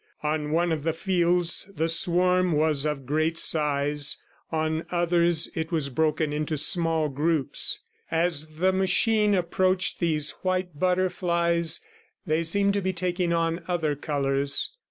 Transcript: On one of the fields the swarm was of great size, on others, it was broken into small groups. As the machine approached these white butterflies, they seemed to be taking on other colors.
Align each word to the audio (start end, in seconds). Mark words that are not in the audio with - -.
On 0.23 0.49
one 0.49 0.71
of 0.71 0.81
the 0.81 0.93
fields 0.93 1.69
the 1.75 1.87
swarm 1.87 2.53
was 2.53 2.87
of 2.87 3.05
great 3.05 3.37
size, 3.37 4.17
on 4.51 4.83
others, 4.89 5.47
it 5.53 5.71
was 5.71 5.89
broken 5.89 6.33
into 6.33 6.57
small 6.57 7.07
groups. 7.07 7.81
As 8.09 8.55
the 8.57 8.73
machine 8.73 9.35
approached 9.35 9.99
these 9.99 10.31
white 10.41 10.79
butterflies, 10.79 11.81
they 12.25 12.41
seemed 12.41 12.73
to 12.73 12.81
be 12.81 12.93
taking 12.93 13.31
on 13.31 13.61
other 13.67 13.95
colors. 13.95 14.71